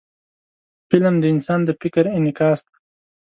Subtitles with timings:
[0.89, 2.75] فلم د انسان د فکر انعکاس دی